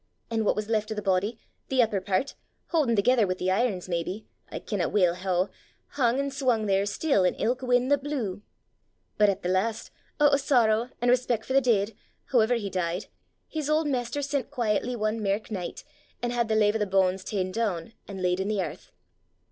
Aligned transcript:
An' 0.31 0.43
what 0.43 0.55
was 0.55 0.67
left 0.67 0.91
o' 0.91 0.95
the 0.95 1.01
body, 1.03 1.37
the 1.69 1.83
upper 1.83 2.01
pairt, 2.01 2.33
hauden 2.71 2.95
thegither 2.95 3.27
wi' 3.27 3.35
the 3.35 3.51
irons, 3.51 3.87
maybe 3.87 4.25
I 4.49 4.57
kenna 4.57 4.89
weel 4.89 5.13
hoo, 5.13 5.49
hung 5.89 6.17
an' 6.17 6.31
swung 6.31 6.65
there 6.65 6.87
still, 6.87 7.23
in 7.23 7.35
ilk 7.35 7.61
win' 7.61 7.89
that 7.89 8.01
blew. 8.01 8.41
But 9.19 9.29
at 9.29 9.43
the 9.43 9.49
last, 9.49 9.91
oot 10.19 10.33
o' 10.33 10.37
sorrow, 10.37 10.89
an' 11.01 11.09
respec' 11.09 11.43
for 11.43 11.53
the 11.53 11.61
deid, 11.61 11.95
hooever 12.31 12.55
he 12.55 12.67
dee'd, 12.71 13.09
his 13.47 13.69
auld 13.69 13.85
maister 13.87 14.23
sent 14.23 14.49
quaietly 14.49 14.93
ae 14.95 15.19
mirk 15.19 15.51
nicht, 15.51 15.83
an' 16.23 16.31
had 16.31 16.47
the 16.47 16.55
lave 16.55 16.73
o' 16.73 16.79
the 16.79 16.87
banes 16.87 17.23
ta'en 17.23 17.51
doon 17.51 17.93
an' 18.07 18.23
laid 18.23 18.41
i' 18.41 18.43
the 18.43 18.63
earth. 18.63 18.91